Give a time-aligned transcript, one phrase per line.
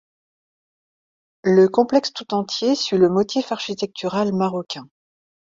[1.43, 4.89] Le complexe tout entier suit le motif architectural marocain.